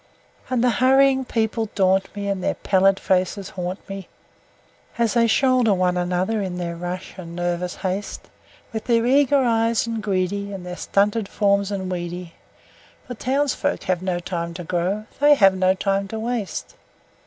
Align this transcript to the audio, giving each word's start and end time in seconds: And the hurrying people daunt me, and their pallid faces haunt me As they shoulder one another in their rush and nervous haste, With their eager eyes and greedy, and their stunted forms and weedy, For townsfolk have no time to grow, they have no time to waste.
And 0.49 0.63
the 0.63 0.71
hurrying 0.81 1.25
people 1.25 1.69
daunt 1.75 2.15
me, 2.15 2.27
and 2.27 2.43
their 2.43 2.55
pallid 2.55 2.99
faces 2.99 3.49
haunt 3.51 3.87
me 3.87 4.07
As 4.97 5.13
they 5.13 5.27
shoulder 5.27 5.75
one 5.75 5.95
another 5.95 6.41
in 6.41 6.57
their 6.57 6.75
rush 6.75 7.13
and 7.19 7.35
nervous 7.35 7.75
haste, 7.75 8.27
With 8.73 8.85
their 8.85 9.05
eager 9.05 9.43
eyes 9.43 9.85
and 9.85 10.01
greedy, 10.01 10.51
and 10.53 10.65
their 10.65 10.75
stunted 10.75 11.29
forms 11.29 11.69
and 11.69 11.91
weedy, 11.91 12.33
For 13.07 13.13
townsfolk 13.13 13.83
have 13.83 14.01
no 14.01 14.17
time 14.17 14.55
to 14.55 14.63
grow, 14.63 15.05
they 15.19 15.35
have 15.35 15.53
no 15.55 15.75
time 15.75 16.07
to 16.07 16.17
waste. 16.19 16.73